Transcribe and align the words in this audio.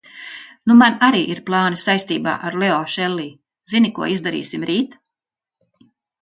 Nu 0.69 0.75
man 0.77 0.95
arī 1.07 1.19
ir 1.33 1.41
plāni 1.49 1.81
saistībā 1.81 2.33
ar 2.47 2.57
Leo 2.63 2.79
Šellij, 2.95 3.29
zini 3.75 3.93
ko 3.99 4.09
izdarīsim 4.15 4.67
rīt? 4.71 4.97